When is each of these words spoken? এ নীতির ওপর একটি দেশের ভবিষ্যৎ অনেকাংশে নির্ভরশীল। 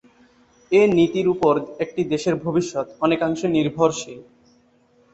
এ 0.71 0.91
নীতির 0.97 1.27
ওপর 1.27 1.53
একটি 1.83 2.01
দেশের 2.13 2.35
ভবিষ্যৎ 2.45 2.87
অনেকাংশে 3.01 3.47
নির্ভরশীল। 3.49 4.19